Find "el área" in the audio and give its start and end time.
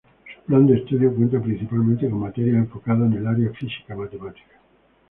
3.19-3.51